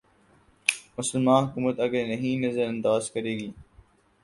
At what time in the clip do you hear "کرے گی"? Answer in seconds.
3.11-3.49